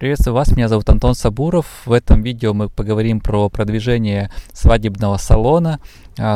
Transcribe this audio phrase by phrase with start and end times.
[0.00, 1.66] Приветствую вас, меня зовут Антон Сабуров.
[1.84, 5.78] В этом видео мы поговорим про продвижение свадебного салона,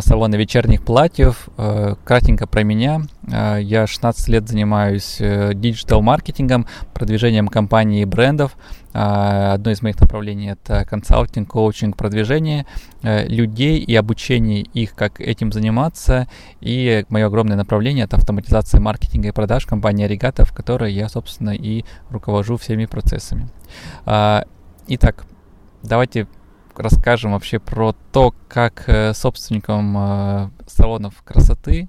[0.01, 1.49] салона вечерних платьев.
[1.59, 3.03] Э, кратенько про меня.
[3.33, 8.57] А, я 16 лет занимаюсь э, диджитал-маркетингом, продвижением компаний и брендов.
[8.93, 12.67] А, одно из моих направлений это консалтинг, коучинг, продвижение
[13.03, 16.29] э, людей и обучение их, как этим заниматься.
[16.61, 21.51] И мое огромное направление это автоматизация маркетинга и продаж компании Arigato, в которой я, собственно,
[21.51, 23.49] и руковожу всеми процессами.
[24.07, 24.45] А,
[24.87, 25.27] итак,
[25.83, 26.27] давайте
[26.77, 31.89] расскажем вообще про то, как э, собственникам э, салонов красоты.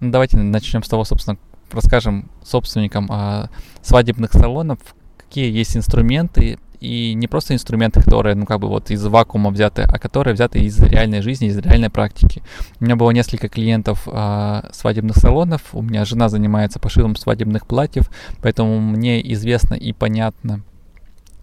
[0.00, 1.38] Ну, давайте начнем с того, собственно,
[1.72, 3.48] расскажем собственникам э,
[3.82, 4.78] свадебных салонов,
[5.16, 9.82] какие есть инструменты, и не просто инструменты, которые, ну, как бы вот из вакуума взяты,
[9.82, 12.42] а которые взяты из реальной жизни, из реальной практики.
[12.78, 18.10] У меня было несколько клиентов э, свадебных салонов, у меня жена занимается пошивом свадебных платьев,
[18.42, 20.62] поэтому мне известно и понятно,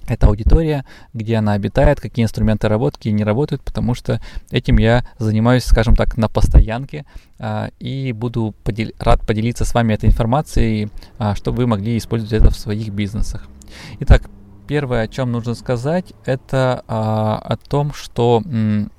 [0.08, 5.64] эта аудитория, где она обитает, какие инструменты работают, не работают, потому что этим я занимаюсь,
[5.64, 7.06] скажем так, на постоянке
[7.40, 12.34] а, и буду подел- рад поделиться с вами этой информацией, а, чтобы вы могли использовать
[12.34, 13.48] это в своих бизнесах.
[14.00, 14.30] Итак,
[14.68, 18.90] первое, о чем нужно сказать, это а, о том, что в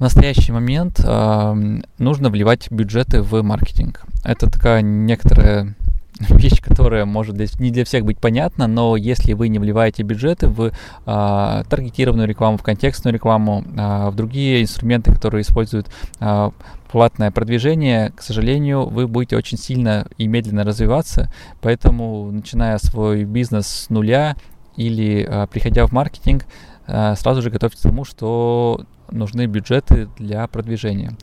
[0.00, 1.54] настоящий момент а,
[1.98, 4.04] нужно вливать бюджеты в маркетинг.
[4.24, 5.74] Это такая некоторая
[6.30, 10.72] вещь, которая может не для всех быть понятна, но если вы не вливаете бюджеты в
[11.06, 15.88] а, таргетированную рекламу, в контекстную рекламу, а, в другие инструменты, которые используют
[16.20, 16.52] а,
[16.90, 23.66] платное продвижение, к сожалению, вы будете очень сильно и медленно развиваться, поэтому начиная свой бизнес
[23.66, 24.36] с нуля
[24.76, 26.46] или а, приходя в маркетинг,
[26.86, 31.16] а, сразу же готовьтесь к тому, что нужны бюджеты для продвижения.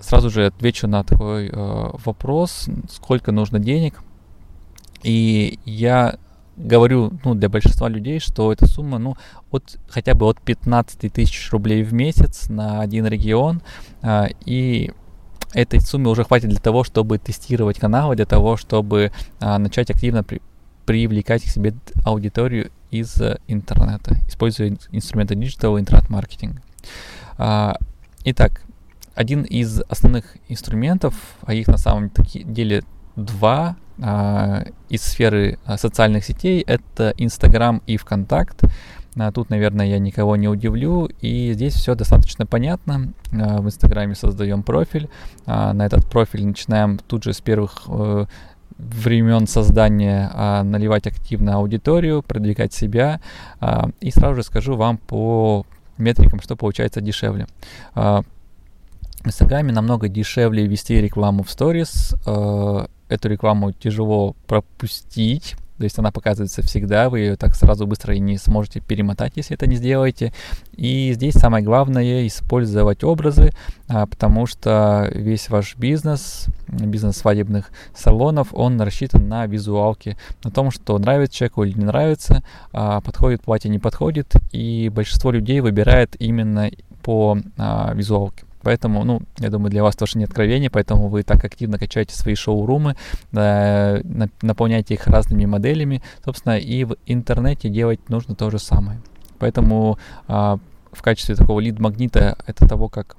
[0.00, 4.00] Сразу же отвечу на такой э, вопрос, сколько нужно денег.
[5.02, 6.18] И я
[6.56, 9.16] говорю ну, для большинства людей, что эта сумма ну,
[9.50, 13.62] от, хотя бы от 15 тысяч рублей в месяц на один регион.
[14.02, 14.92] А, и
[15.54, 20.24] этой суммы уже хватит для того, чтобы тестировать каналы, для того, чтобы а, начать активно
[20.24, 20.42] при,
[20.84, 26.62] привлекать к себе аудиторию из интернета, используя инструменты диджитал интернет-маркетинга.
[27.36, 27.76] А,
[28.24, 28.62] итак,
[29.14, 32.84] один из основных инструментов, а их на самом деле
[33.18, 38.62] два а, из сферы а, социальных сетей, это Инстаграм и ВКонтакт.
[39.18, 43.12] А, тут, наверное, я никого не удивлю, и здесь все достаточно понятно.
[43.32, 45.08] А, в Инстаграме создаем профиль,
[45.46, 48.26] на этот профиль начинаем тут же с первых э,
[48.78, 53.20] времен создания наливать активно аудиторию, продвигать себя.
[54.00, 57.46] И сразу же скажу вам по метрикам, что получается дешевле.
[57.94, 58.24] В
[59.24, 62.14] Инстаграме намного дешевле вести рекламу в сторис.
[63.08, 65.56] Эту рекламу тяжело пропустить.
[65.78, 69.54] То есть она показывается всегда, вы ее так сразу быстро и не сможете перемотать, если
[69.54, 70.32] это не сделаете.
[70.72, 73.52] И здесь самое главное использовать образы,
[73.86, 80.72] а, потому что весь ваш бизнес, бизнес свадебных салонов, он рассчитан на визуалке, на том,
[80.72, 82.42] что нравится человеку или не нравится,
[82.72, 86.70] а, подходит платье, не подходит, и большинство людей выбирает именно
[87.02, 88.47] по а, визуалке.
[88.62, 92.34] Поэтому, ну, я думаю, для вас тоже не откровение, поэтому вы так активно качаете свои
[92.34, 92.96] шоурумы,
[93.32, 94.02] э,
[94.42, 99.00] наполняете их разными моделями, собственно, и в интернете делать нужно то же самое.
[99.38, 100.32] Поэтому э,
[100.92, 103.16] в качестве такого лид-магнита это того, как,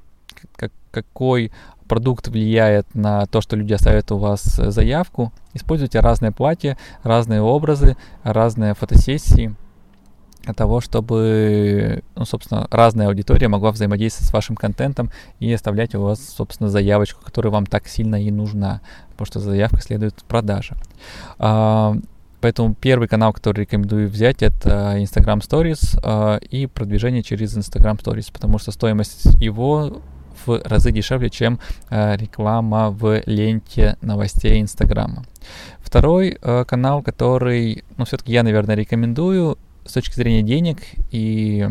[0.56, 1.52] как, какой
[1.88, 7.98] продукт влияет на то, что люди оставят у вас заявку, используйте разные платья, разные образы,
[8.24, 9.56] разные фотосессии–
[10.44, 16.02] для того, чтобы, ну, собственно, разная аудитория могла взаимодействовать с вашим контентом и оставлять у
[16.02, 20.76] вас, собственно, заявочку, которая вам так сильно и нужна, потому что заявка следует продаже.
[21.38, 21.96] А,
[22.42, 28.32] поэтому первый канал, который рекомендую взять, это Instagram Stories а, и продвижение через Instagram Stories,
[28.32, 30.02] потому что стоимость его
[30.46, 35.26] в разы дешевле, чем э, реклама в ленте новостей Инстаграма.
[35.80, 39.58] Второй э, канал, который, ну, все-таки я, наверное, рекомендую,
[39.90, 40.78] с точки зрения денег
[41.12, 41.68] и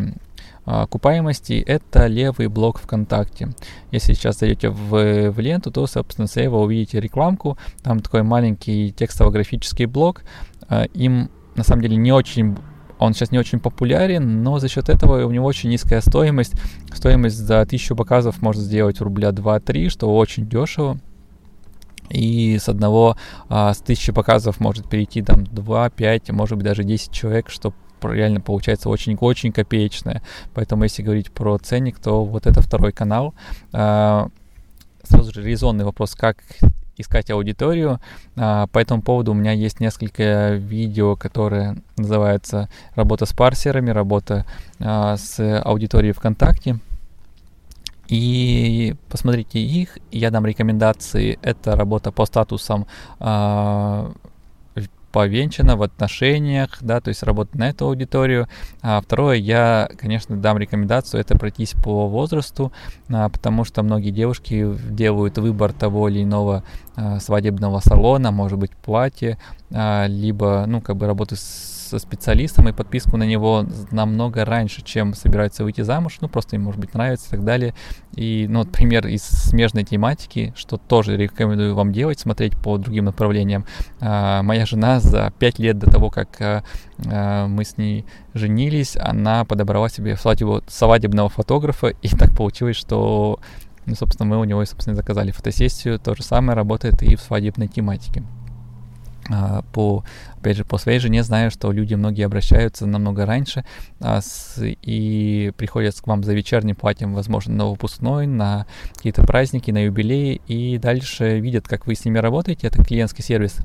[0.64, 3.48] а, окупаемости это левый блок ВКонтакте.
[3.90, 7.56] Если сейчас зайдете в, в ленту, то, собственно, слева увидите рекламку.
[7.82, 10.24] Там такой маленький текстово-графический блок.
[10.68, 12.58] А, им, на самом деле, не очень
[12.98, 16.52] он сейчас не очень популярен, но за счет этого у него очень низкая стоимость.
[16.92, 20.98] Стоимость за 1000 показов можно сделать рубля 2-3, что очень дешево.
[22.10, 23.16] И с одного,
[23.48, 27.72] а, с тысячи показов может перейти там 2, 5, может быть даже 10 человек, что
[28.02, 30.22] реально получается очень-очень копеечная.
[30.54, 33.34] Поэтому если говорить про ценник, то вот это второй канал.
[33.72, 34.28] А,
[35.02, 36.38] сразу же резонный вопрос, как
[36.96, 38.00] искать аудиторию.
[38.36, 44.44] А, по этому поводу у меня есть несколько видео, которые называются «Работа с парсерами», «Работа
[44.80, 46.78] а, с аудиторией ВКонтакте».
[48.08, 51.38] И посмотрите их, я дам рекомендации.
[51.42, 52.86] Это работа по статусам
[55.12, 58.48] повенчана в отношениях, да, то есть работать на эту аудиторию.
[58.82, 62.72] А второе, я, конечно, дам рекомендацию, это пройтись по возрасту,
[63.08, 66.64] а, потому что многие девушки делают выбор того или иного
[66.96, 69.38] а, свадебного салона, может быть, платье,
[69.70, 71.36] либо, ну, как бы работы
[71.88, 76.62] со специалистом и подписку на него намного раньше, чем собираются выйти замуж, ну, просто им,
[76.62, 77.74] может быть, нравится и так далее.
[78.14, 83.06] И, ну, вот пример из смежной тематики, что тоже рекомендую вам делать, смотреть по другим
[83.06, 83.64] направлениям.
[84.00, 86.62] А, моя жена за пять лет до того, как а,
[87.06, 88.04] а, мы с ней
[88.34, 93.40] женились, она подобрала себе свадьбу, свадебного фотографа, и так получилось, что
[93.86, 95.98] ну, собственно, мы у него, собственно, заказали фотосессию.
[95.98, 98.22] То же самое работает и в свадебной тематике.
[99.30, 100.04] А, по,
[100.36, 103.64] опять же, по своей жене знаю, что люди многие обращаются намного раньше
[104.00, 109.70] а, с, и приходят к вам за вечерним платьем, возможно, на выпускной, на какие-то праздники,
[109.70, 113.56] на юбилеи, и дальше видят, как вы с ними работаете, это клиентский сервис,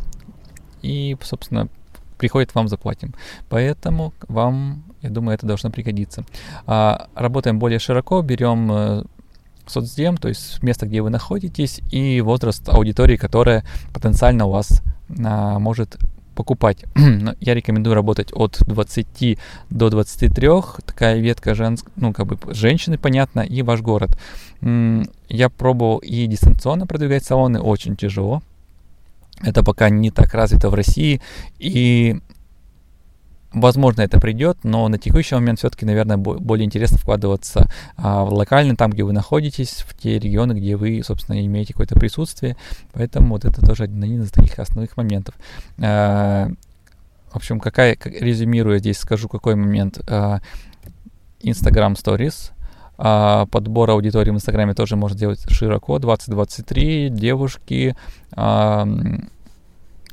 [0.81, 1.69] и, собственно,
[2.17, 3.13] приходит вам за платьем.
[3.49, 6.25] Поэтому вам, я думаю, это должно пригодиться.
[6.65, 9.03] А, работаем более широко, берем э,
[9.65, 13.63] соцдем, то есть место, где вы находитесь, и возраст аудитории, которая
[13.93, 14.81] потенциально у вас
[15.23, 15.97] а, может
[16.35, 16.85] покупать.
[17.39, 19.37] Я рекомендую работать от 20
[19.69, 20.49] до 23,
[20.85, 24.17] такая ветка женск, ну, как бы женщины, понятно, и ваш город.
[24.61, 28.41] Я пробовал и дистанционно продвигать салоны, очень тяжело.
[29.41, 31.21] Это пока не так развито в России,
[31.59, 32.19] и
[33.53, 38.75] Возможно, это придет, но на текущий момент все-таки, наверное, более интересно вкладываться а, в локально,
[38.75, 42.57] там, где вы находитесь, в те регионы, где вы, собственно, имеете какое-то присутствие.
[42.93, 45.35] Поэтому вот это тоже один из таких основных моментов.
[45.79, 46.49] А,
[47.31, 49.99] в общем, какая, как, резюмируя здесь, скажу, какой момент.
[50.07, 50.39] А,
[51.41, 52.53] Instagram Stories,
[52.97, 55.99] а, подбор аудитории в Инстаграме тоже можно делать широко.
[55.99, 57.95] 2023 девушки,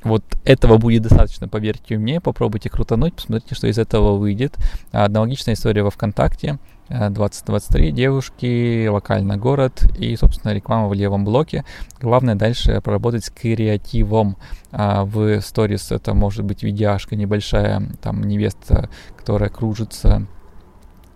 [0.03, 4.57] вот этого будет достаточно, поверьте мне, попробуйте крутануть, посмотрите, что из этого выйдет.
[4.93, 6.59] Аналогичная история во ВКонтакте.
[6.91, 11.65] 2023 девушки, локально город и, собственно, реклама в левом блоке.
[12.01, 14.37] Главное дальше проработать с креативом.
[14.73, 20.27] А в сторис это может быть видяшка небольшая, там невеста, которая кружится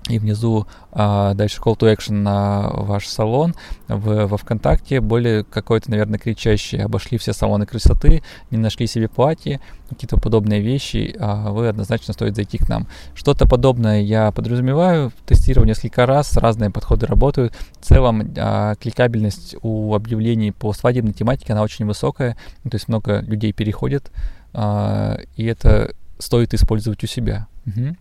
[0.08, 3.54] и внизу а, дальше call to action на ваш салон
[3.88, 9.60] в, во ВКонтакте, более какой-то, наверное, кричащий, обошли все салоны красоты, не нашли себе платье,
[9.88, 12.86] какие-то подобные вещи, а вы однозначно стоит зайти к нам.
[13.14, 17.54] Что-то подобное я подразумеваю, тестировал несколько раз, разные подходы работают.
[17.80, 23.20] В целом а, кликабельность у объявлений по свадебной тематике, она очень высокая, то есть много
[23.20, 24.10] людей переходит,
[24.52, 27.46] а, и это стоит использовать у себя.
[27.66, 27.96] Угу.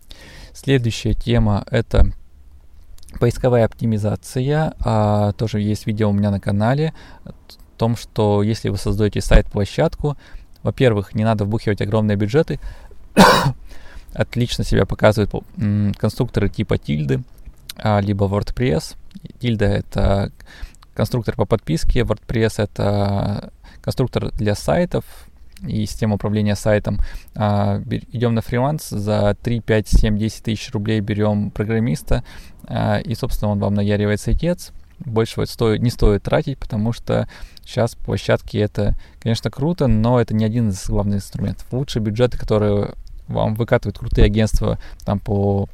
[0.54, 2.14] Следующая тема это
[3.20, 4.74] поисковая оптимизация.
[4.80, 6.94] А, тоже есть видео у меня на канале
[7.26, 7.32] о
[7.78, 10.16] том, что если вы создаете сайт-площадку,
[10.62, 12.60] во-первых, не надо вбухивать огромные бюджеты.
[14.14, 15.32] Отлично себя показывают
[15.98, 17.24] конструкторы типа тильды,
[17.76, 18.96] а, либо WordPress.
[19.40, 20.32] Тильда— это
[20.94, 23.52] конструктор по подписке, WordPress— это
[23.82, 25.04] конструктор для сайтов,
[25.68, 27.00] и система управления сайтом.
[27.36, 27.82] А,
[28.12, 32.24] идем на фриланс, за 3, 5, 7, 10 тысяч рублей берем программиста,
[32.66, 34.72] а, и, собственно, он вам наяривает сайтец.
[35.00, 37.28] Больше стоит, не стоит тратить, потому что
[37.64, 41.68] сейчас площадки это, конечно, круто, но это не один из главных инструментов.
[41.72, 42.94] Лучше бюджеты, которые
[43.28, 45.68] вам выкатывают крутые агентства там по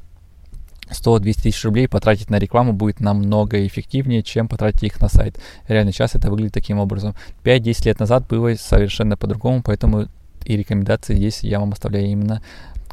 [0.91, 5.39] 100-200 тысяч рублей потратить на рекламу будет намного эффективнее, чем потратить их на сайт.
[5.67, 7.15] Реально сейчас это выглядит таким образом.
[7.43, 10.07] 5-10 лет назад было совершенно по-другому, поэтому
[10.45, 12.41] и рекомендации здесь я вам оставляю именно,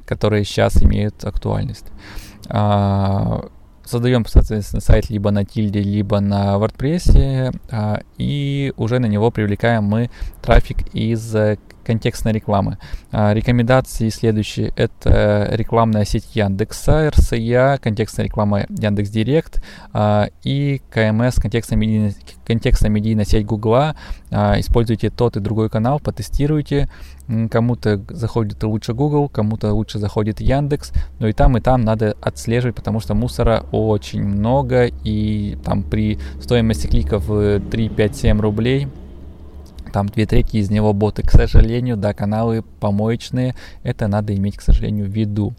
[0.04, 1.86] которые сейчас имеют актуальность.
[2.48, 3.48] А,
[3.84, 9.84] создаем, соответственно, сайт либо на тильде, либо на WordPress, а, и уже на него привлекаем
[9.84, 10.10] мы
[10.42, 11.34] трафик из
[11.86, 12.78] контекстной рекламы.
[13.12, 14.72] А, рекомендации следующие.
[14.76, 19.62] Это рекламная сеть Яндекса, РСЯ, контекстная реклама Яндекс.Директ
[19.92, 22.14] а, и КМС, контекстная медийная,
[22.44, 23.94] контекстная медийная сеть Гугла.
[24.30, 26.90] А, используйте тот и другой канал, потестируйте.
[27.50, 32.76] Кому-то заходит лучше Google, кому-то лучше заходит Яндекс, но и там, и там надо отслеживать,
[32.76, 38.88] потому что мусора очень много, и там при стоимости кликов 3, 5, 7 рублей
[39.96, 41.22] там две трети из него боты.
[41.22, 45.54] К сожалению, да, каналы помоечные, это надо иметь, к сожалению, в виду.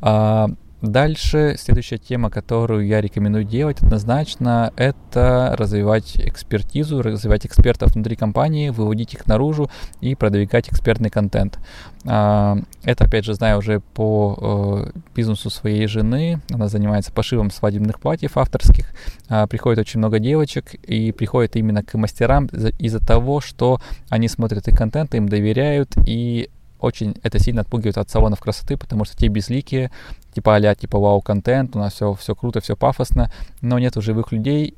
[0.00, 0.48] А,
[0.82, 8.68] Дальше следующая тема, которую я рекомендую делать однозначно, это развивать экспертизу, развивать экспертов внутри компании,
[8.68, 9.70] выводить их наружу
[10.02, 11.58] и продвигать экспертный контент.
[12.04, 16.40] А, это, опять же, знаю уже по э, бизнесу своей жены.
[16.52, 18.92] Она занимается пошивом свадебных платьев авторских.
[19.30, 23.80] А, приходит очень много девочек и приходит именно к мастерам из-за того, что
[24.10, 26.50] они смотрят их контент, им доверяют и
[26.86, 29.90] очень это сильно отпугивает от салонов красоты, потому что те безликие,
[30.34, 34.74] типа а типа вау-контент, у нас все, все круто, все пафосно, но нет живых людей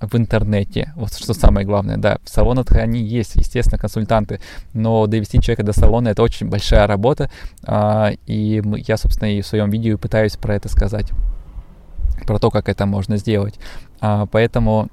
[0.00, 0.92] в интернете.
[0.96, 2.18] Вот что самое главное, да.
[2.24, 4.40] В салонах они есть, естественно, консультанты,
[4.72, 7.30] но довести человека до салона это очень большая работа,
[7.64, 11.10] а, и я, собственно, и в своем видео пытаюсь про это сказать
[12.26, 13.54] про то, как это можно сделать.
[14.00, 14.88] А, поэтому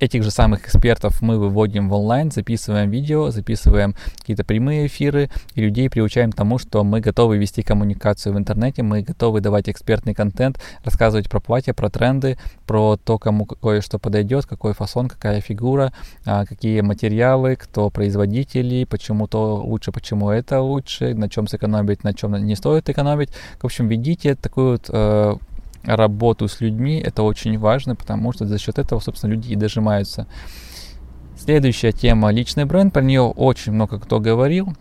[0.00, 5.60] этих же самых экспертов мы выводим в онлайн, записываем видео, записываем какие-то прямые эфиры, и
[5.60, 10.14] людей приучаем к тому, что мы готовы вести коммуникацию в интернете, мы готовы давать экспертный
[10.14, 15.40] контент, рассказывать про платья, про тренды, про то, кому какое что подойдет, какой фасон, какая
[15.40, 15.92] фигура,
[16.24, 22.14] а, какие материалы, кто производители, почему то лучше, почему это лучше, на чем сэкономить, на
[22.14, 23.30] чем не стоит экономить.
[23.60, 25.34] В общем, ведите такую вот э,
[25.84, 30.26] работу с людьми, это очень важно, потому что за счет этого, собственно, люди и дожимаются.
[31.36, 32.92] Следующая тема– личный бренд.
[32.92, 34.74] Про нее очень много кто говорил.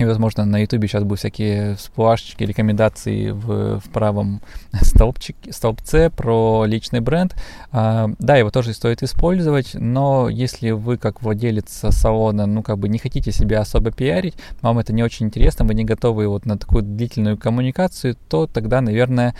[0.00, 4.40] И, возможно, на YouTube сейчас будут всякие сплашечки, рекомендации в, в правом
[4.80, 7.36] столбчике, столбце про личный бренд.
[7.70, 12.88] А, да, его тоже стоит использовать, но если вы, как владелец салона, ну, как бы
[12.88, 16.56] не хотите себя особо пиарить, вам это не очень интересно, вы не готовы вот на
[16.56, 19.34] такую длительную коммуникацию, то тогда, наверное,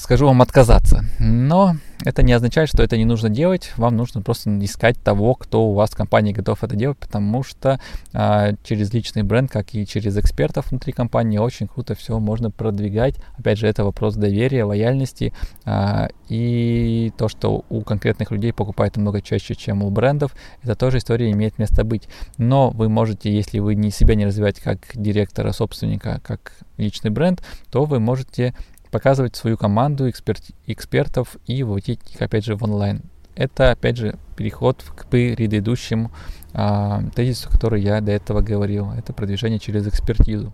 [0.00, 1.04] скажу вам отказаться.
[1.18, 3.72] Но это не означает, что это не нужно делать.
[3.76, 7.78] Вам нужно просто искать того, кто у вас в компании готов это делать, потому что
[8.14, 13.16] а, через личный бренд, как и через экспертов внутри компании, очень круто все можно продвигать.
[13.36, 15.34] Опять же, это вопрос доверия, лояльности
[15.66, 20.34] а, и то, что у конкретных людей покупают намного чаще, чем у брендов.
[20.62, 22.08] Это тоже история имеет место быть.
[22.38, 27.42] Но вы можете, если вы не себя не развиваете как директора, собственника, как личный бренд,
[27.70, 28.54] то вы можете
[28.90, 33.02] показывать свою команду эксперт, экспертов и выводить их, опять же, в онлайн.
[33.34, 36.10] Это, опять же, переход к предыдущему
[36.52, 38.90] а, тезису, который я до этого говорил.
[38.92, 40.52] Это продвижение через экспертизу.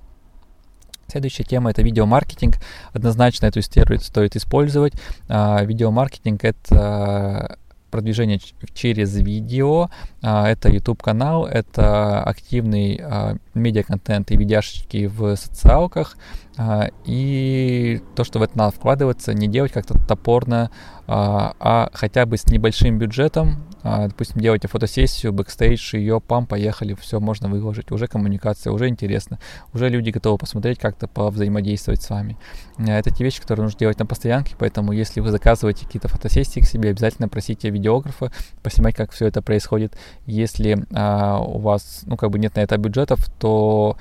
[1.09, 2.57] Следующая тема это видеомаркетинг.
[2.93, 4.95] Однозначно эту историю стоит использовать.
[5.29, 7.59] А, видеомаркетинг это
[7.91, 8.39] продвижение
[8.75, 9.89] через видео.
[10.23, 16.17] А, это YouTube канал, это активный а, медиа-контент и видяшечки в социалках.
[16.57, 20.71] А, и то, что в это надо вкладываться, не делать как-то топорно,
[21.09, 27.21] а хотя бы с небольшим бюджетом, а, допустим, делаете фотосессию, бэкстейдж, ее пам, поехали, все
[27.21, 29.39] можно выложить, уже коммуникация, уже интересно,
[29.73, 32.37] уже люди готовы посмотреть, как-то повзаимодействовать с вами.
[32.79, 36.59] А, это те вещи, которые нужно делать на постоянке, поэтому если вы заказываете какие-то фотосессии
[36.59, 38.33] к себе, обязательно просите видеографа
[38.65, 39.97] поснимать, как все это происходит.
[40.27, 43.97] Если а, у вас, ну, как бы нет на это бюджетов, то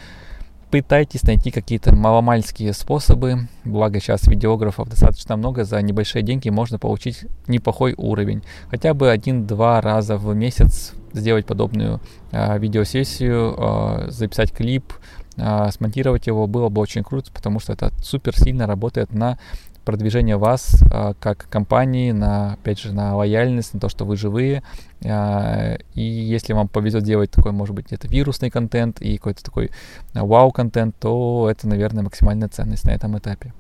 [0.76, 7.28] пытайтесь найти какие-то маломальские способы, благо сейчас видеографов достаточно много, за небольшие деньги можно получить
[7.48, 8.44] неплохой уровень.
[8.70, 12.02] Хотя бы один-два раза в месяц сделать подобную
[12.34, 14.92] э, видеосессию, э, записать клип,
[15.38, 19.40] э, смонтировать его было бы очень круто, потому что это супер сильно работает на
[19.86, 24.64] продвижение вас э, как компании, на, опять же, на лояльность, на то, что вы живые.
[25.02, 29.72] Э, и если вам повезет делать такой, может быть, это вирусный контент и какой-то такой
[30.14, 33.54] вау-контент, то это, наверное, максимальная ценность на этом этапе.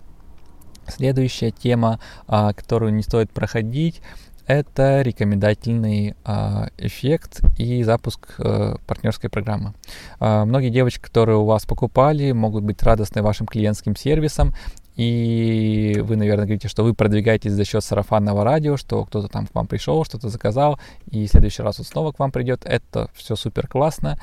[0.87, 4.01] Следующая тема, которую не стоит проходить,
[4.47, 9.73] это рекомендательный э, эффект и запуск э, партнерской программы.
[10.19, 14.53] Э, многие девочки, которые у вас покупали, могут быть радостны вашим клиентским сервисом,
[14.95, 19.53] и вы, наверное, говорите, что вы продвигаетесь за счет сарафанного радио, что кто-то там к
[19.53, 20.79] вам пришел, что-то заказал,
[21.11, 22.61] и в следующий раз он снова к вам придет.
[22.65, 24.17] Это все супер классно.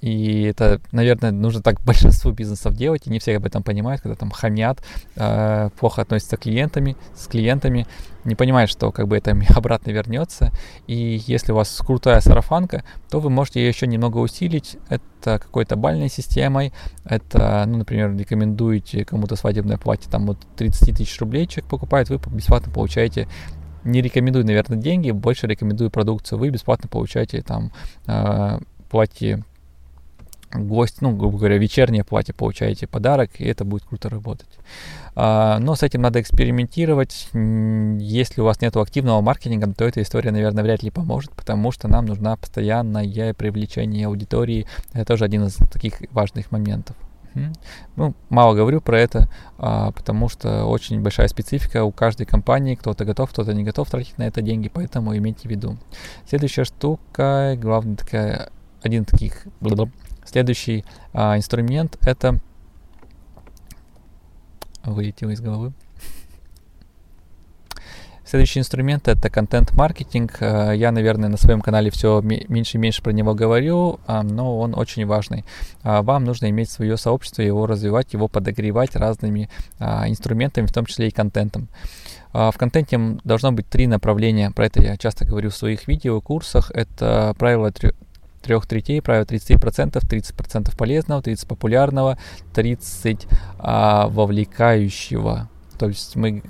[0.00, 4.16] И это, наверное, нужно так большинству бизнесов делать, и не все об этом понимают, когда
[4.16, 4.82] там хамят,
[5.16, 7.86] э, плохо относятся к клиентами, с клиентами,
[8.24, 10.52] не понимают, что как бы это обратно вернется.
[10.86, 14.76] И если у вас крутая сарафанка, то вы можете ее еще немного усилить.
[14.88, 16.72] Это какой-то бальной системой.
[17.04, 22.18] Это, ну, например, рекомендуете кому-то свадебное платье, там вот 30 тысяч рублей человек покупает, вы
[22.34, 23.28] бесплатно получаете
[23.82, 26.38] не рекомендую, наверное, деньги, больше рекомендую продукцию.
[26.38, 27.72] Вы бесплатно получаете там
[28.06, 28.58] э,
[28.90, 29.42] платье
[30.52, 34.48] гость, ну, грубо говоря, вечернее платье получаете подарок, и это будет круто работать.
[35.14, 37.28] А, но с этим надо экспериментировать.
[37.32, 41.88] Если у вас нет активного маркетинга, то эта история, наверное, вряд ли поможет, потому что
[41.88, 44.66] нам нужна постоянное привлечение аудитории.
[44.92, 46.96] Это тоже один из таких важных моментов.
[47.96, 49.28] Ну, мало говорю про это,
[49.58, 52.74] а, потому что очень большая специфика у каждой компании.
[52.74, 55.78] Кто-то готов, кто-то не готов тратить на это деньги, поэтому имейте в виду.
[56.28, 58.50] Следующая штука, главная такая,
[58.82, 59.46] один таких...
[60.30, 62.38] Следующий а, инструмент это...
[64.84, 65.72] Вылетел из головы.
[68.24, 70.36] Следующий инструмент это контент-маркетинг.
[70.38, 74.60] Э, я, наверное, на своем канале все меньше и меньше про него говорю, а, но
[74.60, 75.44] он очень важный.
[75.82, 80.86] А, вам нужно иметь свое сообщество, его развивать, его подогревать разными а, инструментами, в том
[80.86, 81.68] числе и контентом.
[82.32, 84.52] В контенте должно быть три направления.
[84.52, 86.70] Про это я часто говорю в своих видео курсах.
[86.72, 87.94] Это правило трех
[88.40, 92.18] третей, правило 30%, 30% полезного, 30% популярного,
[92.54, 93.26] 30%
[93.58, 95.48] а, вовлекающего.
[95.78, 96.42] То есть мы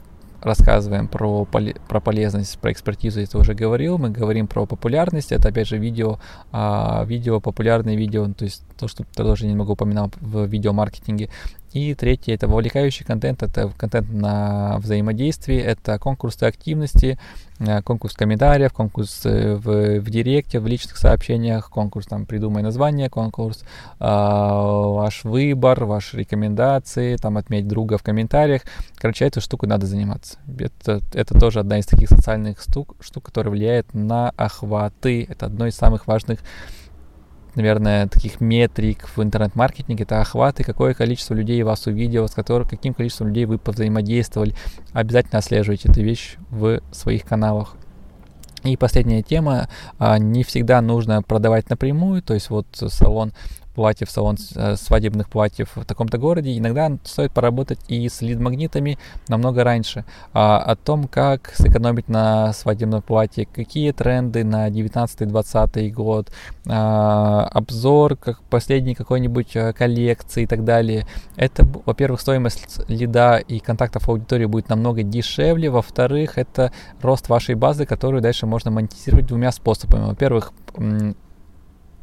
[0.42, 3.99] рассказываем про, про полезность, про экспертизу, я это уже говорил.
[3.99, 6.18] Мы говорим про популярность, это опять же видео,
[6.52, 11.28] а, видео, популярные видео, то есть то, что тоже не могу упоминать в видеомаркетинге.
[11.73, 17.17] И третье это вовлекающий контент, это контент на взаимодействии, это конкурсы активности,
[17.61, 23.09] э, конкурс комментариев, конкурс э, в, в директе, в личных сообщениях, конкурс там придумай название,
[23.09, 23.65] конкурс э,
[24.00, 28.62] ваш выбор, ваши рекомендации, там отметь друга в комментариях.
[28.97, 30.39] Короче, эту штуку надо заниматься.
[30.59, 35.25] Это, это тоже одна из таких социальных штук, штук, которая влияет на охваты.
[35.31, 36.41] Это одно из самых важных
[37.61, 42.95] наверное, таких метрик в интернет-маркетинге, это охваты, какое количество людей вас увидело, с которым, каким
[42.95, 44.55] количеством людей вы повзаимодействовали.
[44.93, 47.76] Обязательно отслеживайте эту вещь в своих каналах.
[48.62, 53.33] И последняя тема, а, не всегда нужно продавать напрямую, то есть вот салон
[53.75, 58.99] платьев, салон э, свадебных платьев в таком-то городе, иногда стоит поработать и с лид-магнитами
[59.29, 60.05] намного раньше.
[60.33, 66.31] А, о том, как сэкономить на свадебном платье, какие тренды на 19-20 год,
[66.69, 71.07] а, обзор как последней какой-нибудь э, коллекции и так далее.
[71.37, 75.71] Это, во-первых, стоимость лида и контактов аудитории будет намного дешевле.
[75.71, 80.07] Во-вторых, это рост вашей базы, которую дальше можно монетизировать двумя способами.
[80.07, 80.53] Во-первых,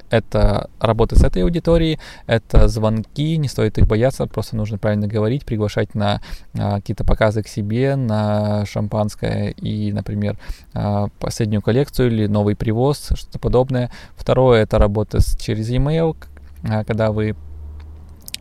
[0.09, 5.45] это работа с этой аудиторией, это звонки, не стоит их бояться, просто нужно правильно говорить,
[5.45, 6.21] приглашать на
[6.57, 10.37] а, какие-то показы к себе, на шампанское и, например,
[10.73, 13.91] а, последнюю коллекцию или новый привоз, что-то подобное.
[14.15, 16.15] Второе, это работа через e-mail,
[16.63, 17.35] а, когда вы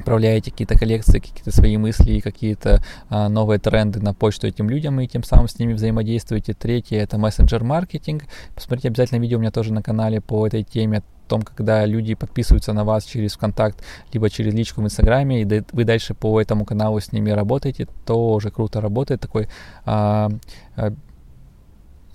[0.07, 5.09] отправляете какие-то коллекции, какие-то свои мысли, какие-то а, новые тренды на почту этим людям и
[5.09, 6.55] тем самым с ними взаимодействуете.
[6.55, 8.23] Третье это мессенджер-маркетинг.
[8.55, 12.15] Посмотрите обязательно видео у меня тоже на канале по этой теме о том, когда люди
[12.15, 16.65] подписываются на вас через ВКонтакт, либо через личку в Инстаграме, и вы дальше по этому
[16.65, 19.21] каналу с ними работаете, тоже круто работает.
[19.21, 19.49] Такой
[19.85, 20.31] а,
[20.77, 20.93] а,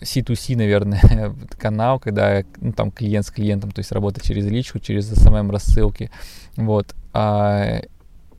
[0.01, 1.01] C2C, наверное,
[1.57, 6.09] канал, когда ну, там клиент с клиентом, то есть работает через личку, через SMM рассылки.
[6.57, 6.95] Вот.
[7.13, 7.81] А,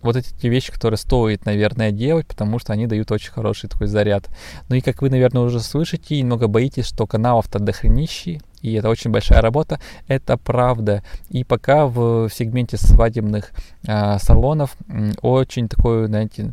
[0.02, 4.28] вот эти вещи, которые стоит, наверное, делать, потому что они дают очень хороший такой заряд.
[4.68, 9.10] Ну и как вы, наверное, уже слышите, немного боитесь, что каналов-то дохренищий, и это очень
[9.10, 11.02] большая работа, это правда.
[11.30, 13.52] И пока в, сегменте свадебных
[13.86, 14.76] а, салонов
[15.22, 16.52] очень такой, знаете,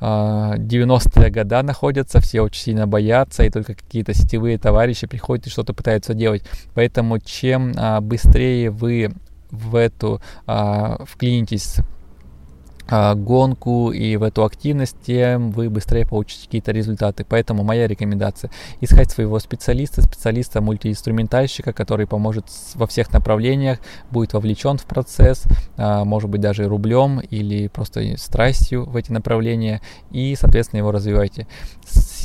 [0.00, 5.50] 90-е а, года находятся, все очень сильно боятся, и только какие-то сетевые товарищи приходят и
[5.50, 6.42] что-то пытаются делать.
[6.74, 9.12] Поэтому чем а, быстрее вы
[9.50, 11.76] в эту а, вклинитесь
[12.92, 17.24] а, гонку и в эту активность, тем вы быстрее получите какие-то результаты.
[17.28, 23.78] Поэтому моя рекомендация– искать своего специалиста, специалиста мультиинструментальщика, который поможет во всех направлениях,
[24.10, 25.44] будет вовлечен в процесс,
[25.76, 31.46] а, может быть даже рублем или просто страстью в эти направления, и, соответственно, его развивайте.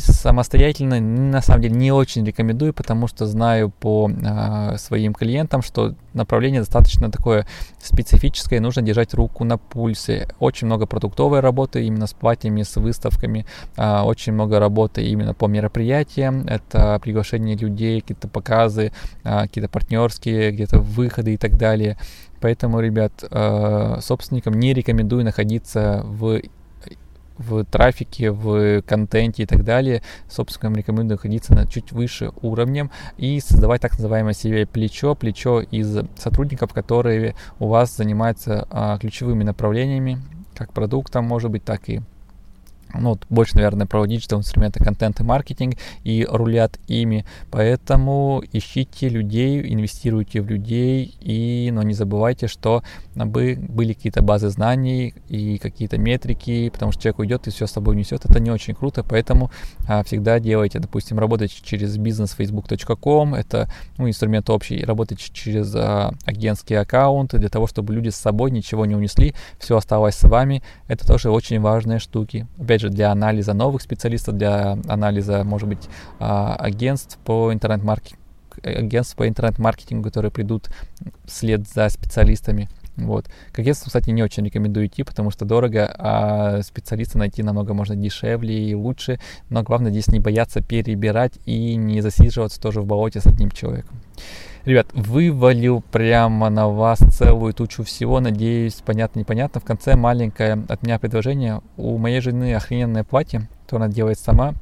[0.01, 5.95] Самостоятельно, на самом деле, не очень рекомендую, потому что знаю по а, своим клиентам, что
[6.13, 7.47] направление достаточно такое
[7.81, 10.27] специфическое, нужно держать руку на пульсе.
[10.39, 13.45] Очень много продуктовой работы именно с платьями, с выставками,
[13.77, 18.91] а, очень много работы именно по мероприятиям, это приглашение людей, какие-то показы,
[19.23, 21.97] а, какие-то партнерские, где-то выходы и так далее.
[22.41, 26.41] Поэтому, ребят, а, собственникам не рекомендую находиться в
[27.38, 33.39] в трафике, в контенте и так далее, собственно, рекомендую находиться на чуть выше уровнем и
[33.39, 40.19] создавать так называемое себе плечо, плечо из сотрудников, которые у вас занимаются а, ключевыми направлениями,
[40.56, 42.02] как продуктом, может быть, так и
[42.93, 47.26] ну, вот больше, наверное, про диджитал инструменты, контент и маркетинг и рулят ими.
[47.52, 52.84] Поэтому ищите людей, инвестируйте в людей, и, но не забывайте, что
[53.15, 57.71] бы были какие-то базы знаний и какие-то метрики, потому что человек уйдет и все с
[57.71, 58.26] собой несет.
[58.26, 59.52] Это не очень круто, поэтому
[59.88, 66.13] а, всегда делайте, допустим, работать через бизнес facebook.com, это ну, инструмент общий, работать через а,
[66.26, 70.63] агентские аккаунты для того, чтобы люди с собой ничего не унесли, все осталось с вами.
[70.88, 72.48] Это тоже очень важные штуки.
[72.60, 78.21] Опять же, для анализа новых специалистов, для анализа, может быть, а, агентств по интернет-маркетингу,
[78.63, 80.69] агентств по интернет-маркетингу, которые придут
[81.26, 82.69] вслед за специалистами.
[82.97, 83.27] Вот.
[83.51, 87.95] К агентству, кстати, не очень рекомендую идти, потому что дорого, а специалиста найти намного можно
[87.95, 89.19] дешевле и лучше.
[89.49, 93.99] Но главное здесь не бояться перебирать и не засиживаться тоже в болоте с одним человеком.
[94.63, 98.19] Ребят, вывалил прямо на вас целую тучу всего.
[98.19, 99.62] Надеюсь, понятно-непонятно.
[99.62, 101.62] В конце маленькое от меня предложение.
[101.77, 104.55] У моей жены охрененное платье, то она делает сама.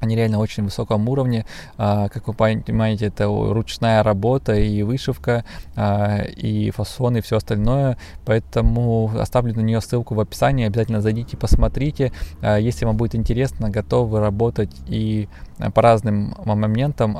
[0.00, 1.44] Они реально очень высоком уровне.
[1.76, 5.44] А, как вы понимаете, это ручная работа и вышивка,
[5.76, 7.98] а, и фасон, и все остальное.
[8.24, 10.66] Поэтому оставлю на нее ссылку в описании.
[10.66, 12.12] Обязательно зайдите, посмотрите.
[12.40, 15.28] А, если вам будет интересно, готовы работать и
[15.74, 17.18] по разным моментам,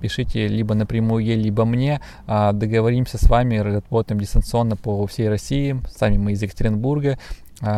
[0.00, 2.00] пишите либо напрямую ей, либо мне.
[2.26, 5.80] Договоримся с вами, работаем дистанционно по всей России.
[5.96, 7.18] Сами мы из Екатеринбурга.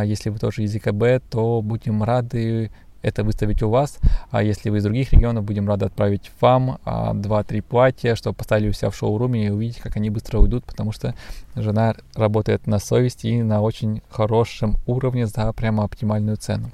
[0.05, 2.71] Если вы тоже из ЕКБ, то будем рады
[3.03, 3.99] это выставить у вас.
[4.31, 8.71] А если вы из других регионов, будем рады отправить вам а, 2-3 платья, чтобы поставили
[8.71, 11.15] у себя в шоуруме и увидеть, как они быстро уйдут, потому что
[11.55, 16.71] жена работает на совести и на очень хорошем уровне за прямо оптимальную цену.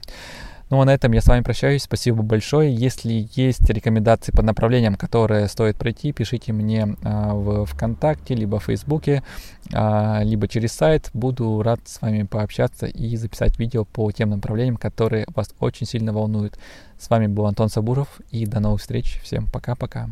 [0.70, 1.82] Ну а на этом я с вами прощаюсь.
[1.82, 2.74] Спасибо большое.
[2.74, 8.64] Если есть рекомендации по направлениям, которые стоит пройти, пишите мне а, в ВКонтакте, либо в
[8.64, 9.22] Фейсбуке,
[9.72, 11.10] а, либо через сайт.
[11.12, 16.12] Буду рад с вами пообщаться и записать видео по тем направлениям, которые вас очень сильно
[16.12, 16.58] волнуют.
[16.98, 19.20] С вами был Антон Сабуров и до новых встреч.
[19.22, 20.08] Всем пока-пока.